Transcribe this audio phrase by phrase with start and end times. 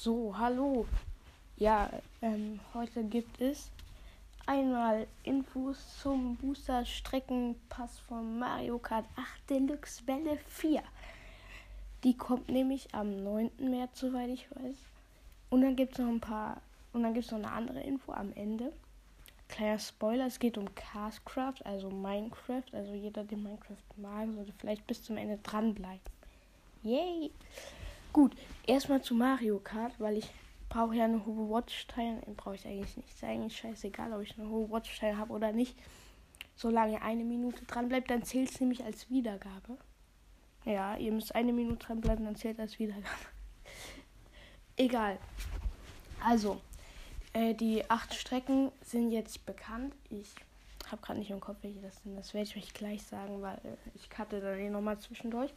[0.00, 0.86] So, hallo.
[1.56, 1.90] Ja,
[2.22, 3.68] ähm, heute gibt es
[4.46, 10.84] einmal Infos zum Booster Streckenpass von Mario Kart 8 Deluxe Welle 4.
[12.04, 13.50] Die kommt nämlich am 9.
[13.58, 14.76] März, soweit ich weiß.
[15.50, 16.60] Und dann gibt es noch ein paar,
[16.92, 18.72] und dann gibt es noch eine andere Info am Ende.
[19.48, 22.72] Kleiner Spoiler, es geht um Castcraft, also Minecraft.
[22.72, 25.98] Also jeder, der Minecraft mag, sollte vielleicht bis zum Ende dranbleiben.
[26.84, 27.32] Yay!
[28.12, 28.34] Gut,
[28.66, 30.30] erstmal zu Mario Kart, weil ich
[30.68, 32.20] brauche ja eine hohe Watchtime.
[32.36, 33.08] Brauche ich eigentlich nicht.
[33.08, 35.76] Ist eigentlich scheißegal, ob ich eine hohe Watchtime habe oder nicht.
[36.56, 39.78] Solange eine Minute dran bleibt, dann zählt es nämlich als Wiedergabe.
[40.64, 43.06] Ja, ihr müsst eine Minute dran bleiben, dann zählt als Wiedergabe.
[44.76, 45.18] Egal.
[46.24, 46.60] Also,
[47.32, 49.94] äh, die acht Strecken sind jetzt bekannt.
[50.10, 50.34] Ich
[50.90, 52.16] habe gerade nicht im Kopf, welche das sind.
[52.16, 55.52] Das werde ich euch gleich sagen, weil äh, ich cutte dann eh nochmal zwischendurch.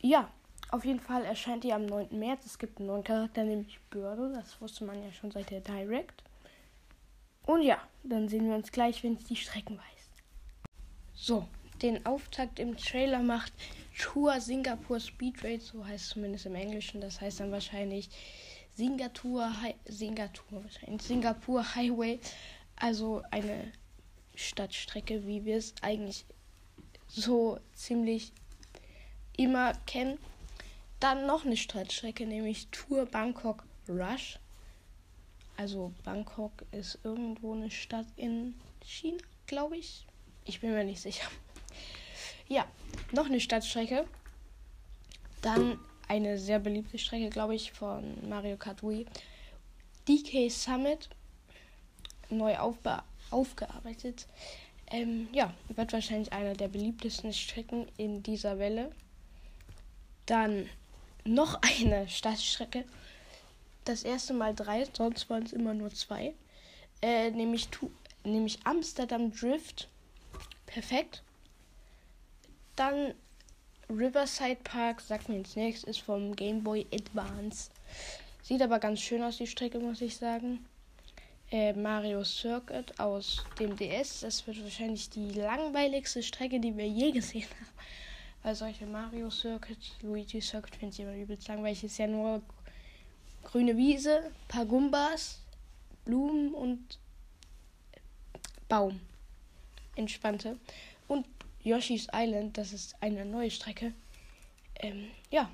[0.00, 0.30] Ja,
[0.72, 2.18] auf jeden Fall erscheint die am 9.
[2.18, 2.46] März.
[2.46, 4.32] Es gibt einen neuen Charakter, nämlich Börde.
[4.34, 6.24] Das wusste man ja schon seit der Direct.
[7.44, 10.10] Und ja, dann sehen wir uns gleich, wenn es die Strecken weiß.
[11.14, 11.46] So,
[11.82, 13.52] den Auftakt im Trailer macht
[13.98, 17.02] Tour Singapur Speed Race, so heißt es zumindest im Englischen.
[17.02, 18.08] Das heißt dann wahrscheinlich
[18.74, 22.18] Singapur, Hi Singapur, wahrscheinlich Singapur Highway.
[22.76, 23.72] Also eine
[24.34, 26.24] Stadtstrecke, wie wir es eigentlich
[27.08, 28.32] so ziemlich
[29.36, 30.18] immer kennen.
[31.02, 34.38] Dann noch eine Stadtstrecke, nämlich Tour Bangkok Rush.
[35.56, 40.06] Also Bangkok ist irgendwo eine Stadt in China, glaube ich.
[40.44, 41.28] Ich bin mir nicht sicher.
[42.46, 42.66] Ja,
[43.10, 44.06] noch eine Stadtstrecke.
[45.40, 49.04] Dann eine sehr beliebte Strecke, glaube ich, von Mario Kart Wii.
[50.06, 51.08] DK Summit.
[52.30, 52.56] Neu
[53.30, 54.28] aufgearbeitet.
[54.88, 58.92] Ähm, ja, wird wahrscheinlich einer der beliebtesten Strecken in dieser Welle.
[60.26, 60.68] Dann
[61.24, 62.84] noch eine Stadtstrecke.
[63.84, 66.34] Das erste Mal drei, sonst waren es immer nur zwei.
[67.00, 67.68] Äh, nämlich,
[68.24, 69.88] nämlich Amsterdam Drift.
[70.66, 71.22] Perfekt.
[72.76, 73.14] Dann
[73.90, 77.70] Riverside Park, sagt mir ins nächstes, ist vom Game Boy Advance.
[78.42, 80.64] Sieht aber ganz schön aus, die Strecke, muss ich sagen.
[81.50, 84.20] Äh, Mario Circuit aus dem DS.
[84.20, 87.72] Das wird wahrscheinlich die langweiligste Strecke, die wir je gesehen haben.
[88.42, 91.84] Weil solche Mario Circuit, Luigi Circuit finde ich immer übelst langweilig.
[91.84, 92.42] Ist ja nur
[93.44, 95.40] grüne Wiese, paar Gumbas,
[96.04, 96.98] Blumen und
[98.68, 99.00] Baum.
[99.94, 100.58] Entspannte.
[101.06, 101.26] Und
[101.62, 103.92] Yoshi's Island, das ist eine neue Strecke.
[104.76, 105.50] Ähm, ja.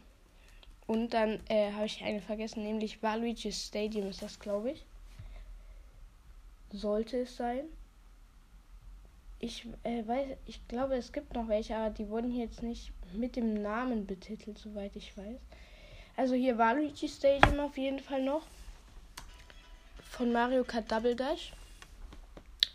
[0.86, 4.84] Und dann äh, habe ich eine vergessen, nämlich Waluigi's Stadium ist das, glaube ich.
[6.70, 7.64] Sollte es sein.
[9.40, 12.92] Ich äh, weiß, ich glaube, es gibt noch welche, aber die wurden hier jetzt nicht
[13.12, 15.38] mit dem Namen betitelt, soweit ich weiß.
[16.16, 18.42] Also hier war Luigi Stadium auf jeden Fall noch.
[20.10, 21.52] Von Mario Kart Double Dash.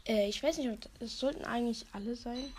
[0.08, 2.54] Äh, ich weiß nicht, es sollten eigentlich alle sein.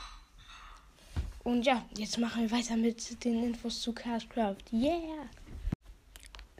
[1.42, 4.56] Und ja, jetzt machen wir weiter mit den Infos zu Castcraft.
[4.72, 5.28] Yeah!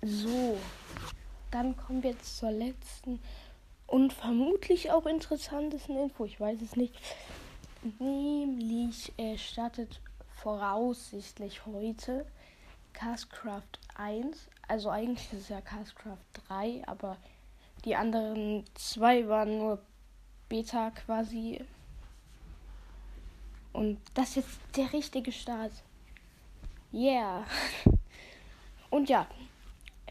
[0.03, 0.59] So,
[1.50, 3.21] dann kommen wir jetzt zur letzten
[3.87, 6.25] und vermutlich auch interessantesten Info.
[6.25, 6.95] Ich weiß es nicht.
[7.99, 10.00] Nämlich äh, startet
[10.37, 12.27] voraussichtlich heute
[12.93, 14.49] Castcraft 1.
[14.69, 16.17] Also eigentlich ist es ja Castcraft
[16.49, 17.19] 3, aber
[17.84, 19.83] die anderen zwei waren nur
[20.49, 21.62] Beta quasi.
[23.72, 25.72] Und das ist jetzt der richtige Start.
[26.93, 27.45] Yeah.
[28.91, 29.27] Und ja,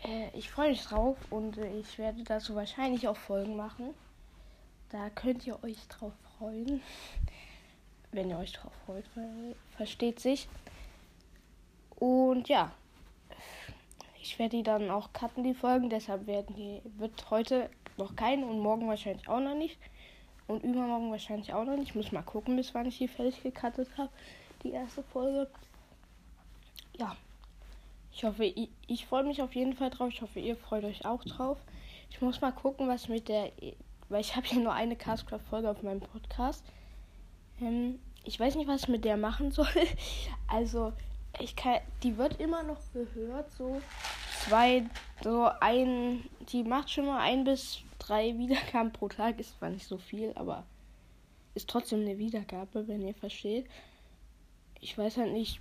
[0.05, 3.93] äh, ich freue mich drauf und äh, ich werde dazu wahrscheinlich auch Folgen machen.
[4.89, 6.81] Da könnt ihr euch drauf freuen.
[8.11, 9.05] Wenn ihr euch drauf freut,
[9.75, 10.47] versteht sich.
[11.95, 12.71] Und ja,
[14.21, 15.89] ich werde die dann auch cutten, die Folgen.
[15.89, 19.77] Deshalb werden die, wird heute noch keine und morgen wahrscheinlich auch noch nicht.
[20.47, 21.89] Und übermorgen wahrscheinlich auch noch nicht.
[21.89, 24.09] Ich muss mal gucken, bis wann ich die fertig gecuttet habe.
[24.63, 25.49] Die erste Folge.
[26.97, 27.17] Ja,
[28.15, 30.09] ich hoffe, ich, ich freue mich auf jeden Fall drauf.
[30.09, 31.57] Ich hoffe, ihr freut euch auch drauf.
[32.11, 33.51] Ich muss mal gucken, was mit der.
[34.09, 36.63] Weil ich habe ja nur eine Castcraft-Folge auf meinem Podcast.
[37.59, 39.67] Ähm, ich weiß nicht, was ich mit der machen soll.
[40.47, 40.93] Also,
[41.39, 41.79] ich kann.
[42.03, 43.51] Die wird immer noch gehört.
[43.51, 43.81] So
[44.45, 44.85] zwei,
[45.23, 46.23] so ein.
[46.49, 49.39] Die macht schon mal ein bis drei Wiedergaben pro Tag.
[49.39, 50.63] Ist zwar nicht so viel, aber
[51.55, 53.65] ist trotzdem eine Wiedergabe, wenn ihr versteht.
[54.79, 55.59] Ich weiß halt nicht,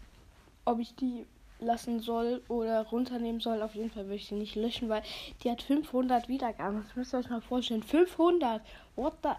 [0.66, 1.24] ob ich die
[1.64, 3.62] lassen soll oder runternehmen soll.
[3.62, 5.02] Auf jeden Fall würde ich sie nicht löschen, weil
[5.42, 6.82] die hat 500 Wiedergaben.
[6.82, 7.82] Das müsst ihr euch mal vorstellen.
[7.82, 8.62] 500!
[8.96, 9.30] What the...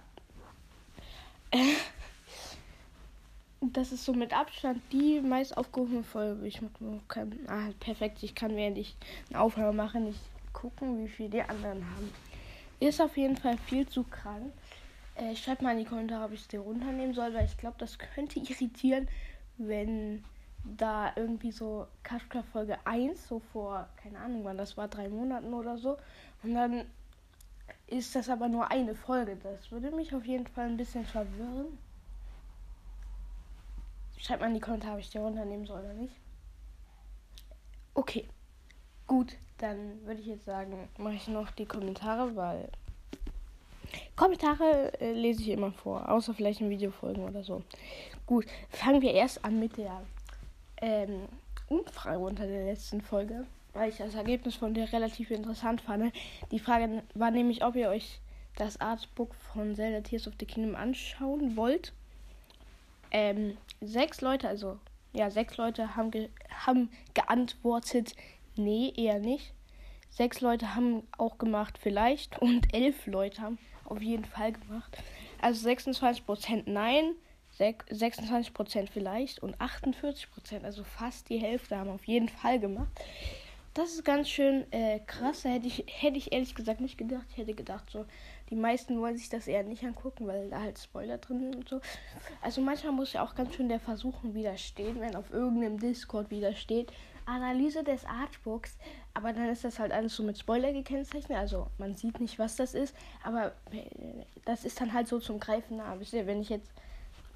[3.71, 6.47] das ist so mit Abstand die meist aufgerufene Folge.
[6.47, 6.59] Ich
[7.07, 8.95] kann, ah, perfekt, ich kann während ich
[9.29, 10.19] eine Aufnahme mache nicht
[10.51, 12.11] gucken, wie viel die anderen haben.
[12.79, 14.51] Ist auf jeden Fall viel zu krank.
[15.15, 17.75] Äh, schreibt mal in die Kommentare, ob ich es dir runternehmen soll, weil ich glaube,
[17.77, 19.07] das könnte irritieren,
[19.57, 20.23] wenn
[20.63, 25.53] da irgendwie so Kafka Folge 1, so vor, keine Ahnung wann das war, drei Monaten
[25.53, 25.97] oder so.
[26.41, 26.85] Und dann
[27.87, 29.35] ist das aber nur eine Folge.
[29.35, 31.77] Das würde mich auf jeden Fall ein bisschen verwirren.
[34.17, 36.15] Schreibt mal in die Kommentare, ob ich die runternehmen soll oder nicht.
[37.93, 38.27] Okay.
[39.05, 42.69] Gut, dann würde ich jetzt sagen, mache ich noch die Kommentare, weil
[44.15, 47.63] Kommentare äh, lese ich immer vor, außer vielleicht in Videofolgen oder so.
[48.25, 50.01] Gut, fangen wir erst an mit der
[50.83, 51.29] ähm,
[51.69, 56.13] Umfrage unter der letzten Folge, weil ich das Ergebnis von der relativ interessant fand.
[56.51, 58.19] Die Frage war nämlich, ob ihr euch
[58.57, 61.93] das Artbook von Zelda Tears of the Kingdom anschauen wollt.
[63.11, 64.77] Ähm, sechs Leute, also
[65.13, 68.13] ja, sechs Leute haben, ge haben geantwortet,
[68.57, 69.53] nee, eher nicht.
[70.09, 72.39] Sechs Leute haben auch gemacht, vielleicht.
[72.41, 74.97] Und elf Leute haben auf jeden Fall gemacht.
[75.41, 77.13] Also 26% nein,
[77.59, 82.91] 26% vielleicht und 48%, also fast die Hälfte haben auf jeden Fall gemacht.
[83.73, 85.45] Das ist ganz schön äh, krass.
[85.45, 87.25] Hätte ich, hätte ich ehrlich gesagt nicht gedacht.
[87.31, 88.05] Ich hätte gedacht, so,
[88.51, 91.69] die meisten wollen sich das eher nicht angucken, weil da halt Spoiler drin sind und
[91.69, 91.81] so.
[92.41, 96.91] Also manchmal muss ja auch ganz schön der Versuchen widerstehen, wenn auf irgendeinem Discord widersteht.
[97.25, 98.77] Analyse des Artbooks.
[99.15, 101.37] Aber dann ist das halt alles so mit Spoiler gekennzeichnet.
[101.37, 102.95] Also man sieht nicht, was das ist.
[103.23, 103.85] Aber äh,
[104.45, 105.99] das ist dann halt so zum Greifen nah.
[105.99, 106.71] Wisst ihr, wenn ich jetzt,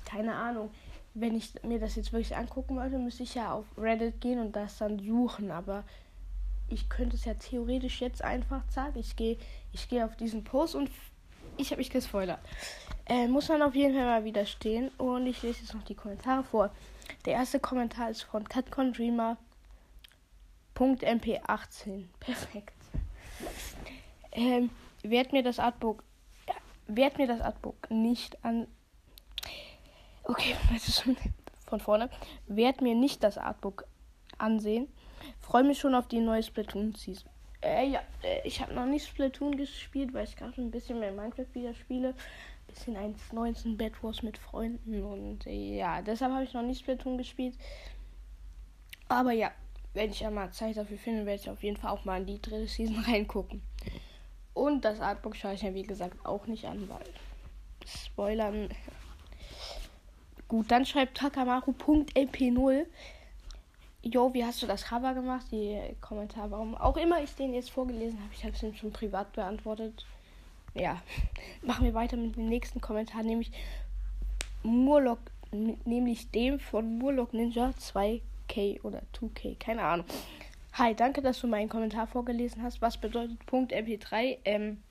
[0.07, 0.71] keine Ahnung,
[1.13, 4.55] wenn ich mir das jetzt wirklich angucken wollte, müsste ich ja auf Reddit gehen und
[4.55, 5.51] das dann suchen.
[5.51, 5.83] Aber
[6.69, 8.99] ich könnte es ja theoretisch jetzt einfach sagen.
[8.99, 9.37] Ich gehe
[9.73, 10.89] ich geh auf diesen Post und
[11.57, 12.39] ich habe mich gespoilert.
[13.05, 14.89] Äh, muss man auf jeden Fall mal widerstehen.
[14.97, 16.71] Und ich lese jetzt noch die Kommentare vor.
[17.25, 19.37] Der erste Kommentar ist von CatCon Dreamer.
[20.75, 22.03] .mp18.
[22.19, 22.73] Perfekt.
[24.31, 24.69] Ähm,
[25.01, 26.03] werd mir das Artbook.
[26.87, 28.67] Werd mir das Artbook nicht an.
[30.27, 30.55] Okay,
[31.67, 32.09] von vorne.
[32.47, 33.85] Werd mir nicht das Artbook
[34.37, 34.89] ansehen.
[35.39, 37.29] Freue mich schon auf die neue Splatoon-Season.
[37.61, 41.13] Äh, ja, äh, ich habe noch nicht Splatoon gespielt, weil ich gerade ein bisschen mehr
[41.13, 42.13] Minecraft wieder spiele.
[42.67, 47.17] Bisschen 1.19 Bad Wars mit Freunden und äh, ja, deshalb habe ich noch nicht Splatoon
[47.17, 47.55] gespielt.
[49.07, 49.51] Aber ja,
[49.93, 52.41] wenn ich einmal Zeit dafür finde, werde ich auf jeden Fall auch mal in die
[52.41, 53.61] dritte Season reingucken.
[54.53, 57.05] Und das Artbook schaue ich ja wie gesagt auch nicht an, weil
[57.85, 58.69] Spoilern.
[60.47, 62.85] Gut, dann schreibt Takamaru.mp0
[64.03, 65.47] Jo, wie hast du das Cover gemacht?
[65.51, 68.93] Die Kommentare, warum auch immer ich den jetzt vorgelesen habe, ich habe es ihm schon
[68.93, 70.05] privat beantwortet.
[70.73, 71.01] Ja,
[71.61, 73.51] machen wir weiter mit dem nächsten Kommentar, nämlich
[74.63, 75.19] Murloc,
[75.51, 80.05] nämlich dem von Murloc Ninja 2K oder 2K, keine Ahnung.
[80.73, 82.81] Hi, danke, dass du meinen Kommentar vorgelesen hast.
[82.81, 84.37] Was bedeutet Punkt MP3?
[84.45, 84.81] Ähm,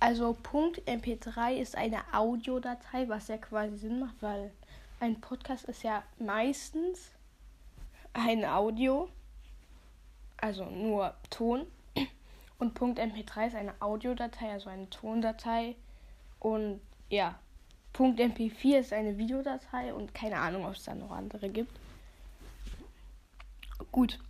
[0.00, 4.50] also Punkt MP3 ist eine Audiodatei, was ja quasi Sinn macht, weil
[5.02, 7.10] ein Podcast ist ja meistens
[8.12, 9.08] ein Audio,
[10.36, 11.66] also nur Ton.
[12.58, 15.74] Und .mp3 ist eine Audiodatei, also eine Tondatei.
[16.38, 17.36] Und ja,
[17.94, 21.76] .mp4 ist eine Videodatei und keine Ahnung, ob es da noch andere gibt.
[23.90, 24.20] Gut.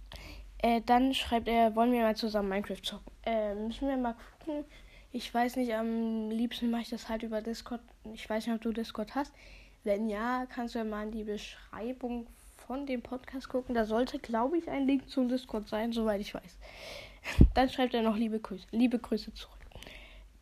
[0.56, 3.12] Äh, dann schreibt er, wollen wir mal zusammen Minecraft zocken?
[3.26, 4.64] Äh, müssen wir mal gucken.
[5.12, 7.82] Ich weiß nicht, am liebsten mache ich das halt über Discord.
[8.14, 9.34] Ich weiß nicht, ob du Discord hast.
[9.84, 12.26] Wenn ja, kannst du ja mal in die Beschreibung
[12.66, 13.74] von dem Podcast gucken.
[13.74, 16.58] Da sollte, glaube ich, ein Link zum Discord sein, soweit ich weiß.
[17.54, 19.58] Dann schreibt er noch liebe Grüße, liebe Grüße zurück.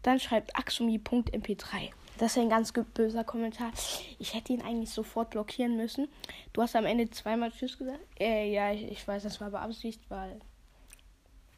[0.03, 1.91] Dann schreibt axumi.mp3.
[2.19, 3.73] Das ist ein ganz böser Kommentar.
[4.19, 6.09] Ich hätte ihn eigentlich sofort blockieren müssen.
[6.53, 8.01] Du hast am Ende zweimal Tschüss gesagt.
[8.19, 10.39] Äh, ja, ich, ich weiß, das war beabsichtigt, weil.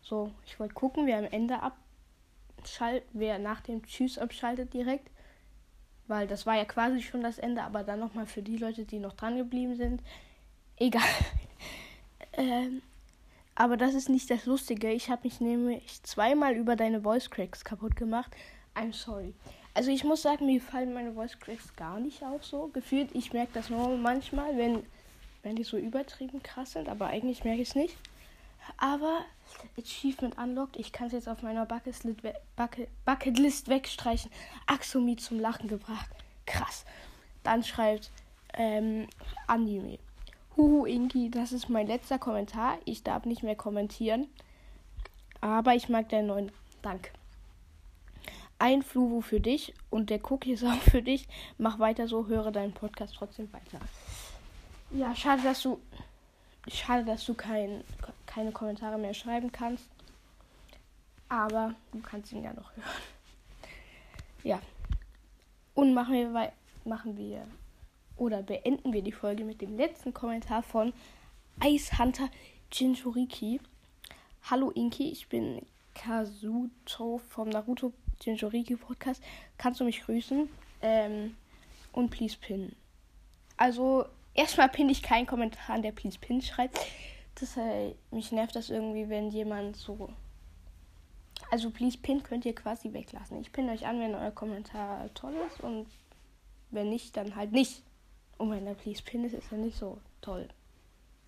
[0.02, 5.10] So, ich wollte gucken, wer am Ende abschaltet, wer nach dem Tschüss abschaltet direkt.
[6.12, 8.98] Weil das war ja quasi schon das Ende, aber dann nochmal für die Leute, die
[8.98, 10.02] noch dran geblieben sind.
[10.76, 11.08] Egal.
[12.34, 12.82] ähm,
[13.54, 14.92] aber das ist nicht das Lustige.
[14.92, 18.30] Ich habe mich nämlich zweimal über deine Voice Cracks kaputt gemacht.
[18.74, 19.32] I'm sorry.
[19.72, 22.66] Also ich muss sagen, mir fallen meine Voice Cracks gar nicht auf so.
[22.74, 24.82] Gefühlt, ich merke das nur manchmal, wenn,
[25.42, 27.96] wenn die so übertrieben krass sind, aber eigentlich merke ich es nicht.
[28.76, 29.24] Aber
[29.78, 30.76] Achievement unlocked.
[30.76, 34.30] Ich kann es jetzt auf meiner Bucketlist, we Bucket, wegstreichen.
[34.66, 36.08] Axomi zum Lachen gebracht.
[36.46, 36.84] Krass.
[37.42, 38.10] Dann schreibt
[38.54, 39.08] ähm,
[39.46, 39.98] Anime.
[40.56, 42.78] Huhu, Inki, das ist mein letzter Kommentar.
[42.84, 44.28] Ich darf nicht mehr kommentieren.
[45.40, 46.52] Aber ich mag deinen neuen
[46.82, 47.12] Dank.
[48.58, 51.26] Ein Fluvo für dich und der Cookie ist auch für dich.
[51.58, 53.78] Mach weiter so, höre deinen Podcast trotzdem weiter.
[54.90, 55.80] Ja, schade, dass du.
[56.68, 57.82] Schade, dass du kein,
[58.32, 59.88] keine Kommentare mehr schreiben kannst.
[61.28, 62.86] Aber du kannst ihn ja noch hören.
[64.42, 64.60] Ja.
[65.74, 66.52] Und machen wir,
[66.84, 67.46] machen wir
[68.16, 70.92] oder beenden wir die Folge mit dem letzten Kommentar von
[71.64, 72.28] Ice Hunter
[72.70, 73.60] Jinchuriki.
[74.50, 79.22] Hallo Inki, ich bin Kazuto vom Naruto Jinchuriki Podcast.
[79.58, 80.48] Kannst du mich grüßen?
[80.82, 81.36] Ähm,
[81.92, 82.74] und please pin.
[83.56, 86.78] Also, erstmal pinne ich keinen Kommentar der please pin schreibt.
[87.34, 90.10] Das, äh, mich nervt das irgendwie, wenn jemand so.
[91.50, 93.40] Also, please pin könnt ihr quasi weglassen.
[93.40, 95.86] Ich pinne euch an, wenn euer Kommentar toll ist und
[96.70, 97.82] wenn nicht, dann halt nicht.
[98.38, 100.48] Und wenn der please pin ist, ist er nicht so toll.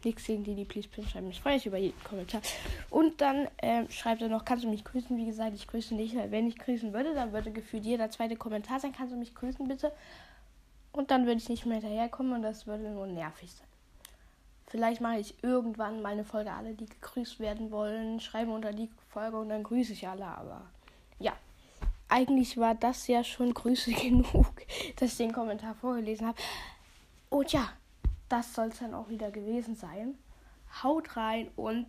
[0.04, 1.30] Nichts gegen die, die Please Pin schreiben.
[1.30, 2.42] Ich freue mich über jeden Kommentar.
[2.90, 5.16] Und dann äh, schreibt er noch, kannst du mich grüßen?
[5.16, 6.14] Wie gesagt, ich grüße nicht.
[6.14, 8.92] Wenn ich grüßen würde, dann würde gefühlt jeder zweite Kommentar sein.
[8.92, 9.92] Kannst du mich grüßen, bitte?
[10.92, 13.66] Und dann würde ich nicht mehr hinterherkommen und das würde nur nervig sein.
[14.74, 18.90] Vielleicht mache ich irgendwann mal eine Folge, alle, die gegrüßt werden wollen, schreiben unter die
[19.08, 20.26] Folge und dann grüße ich alle.
[20.26, 20.62] Aber
[21.20, 21.32] ja,
[22.08, 24.62] eigentlich war das ja schon Grüße genug,
[24.96, 26.38] dass ich den Kommentar vorgelesen habe.
[27.30, 27.68] Und ja,
[28.28, 30.18] das soll es dann auch wieder gewesen sein.
[30.82, 31.86] Haut rein und